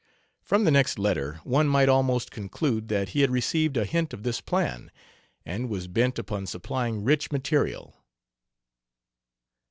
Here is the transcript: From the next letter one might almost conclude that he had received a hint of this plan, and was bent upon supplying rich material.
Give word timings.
From 0.41 0.63
the 0.63 0.71
next 0.71 0.97
letter 0.97 1.39
one 1.43 1.67
might 1.67 1.87
almost 1.87 2.31
conclude 2.31 2.87
that 2.87 3.09
he 3.09 3.21
had 3.21 3.29
received 3.29 3.77
a 3.77 3.85
hint 3.85 4.13
of 4.15 4.23
this 4.23 4.41
plan, 4.41 4.89
and 5.45 5.69
was 5.69 5.87
bent 5.87 6.17
upon 6.17 6.47
supplying 6.47 7.03
rich 7.03 7.31
material. 7.31 7.93